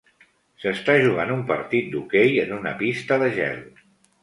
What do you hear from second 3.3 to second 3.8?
gel.